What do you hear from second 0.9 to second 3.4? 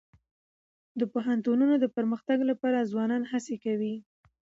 د پوهنتونونو د پرمختګ لپاره ځوانان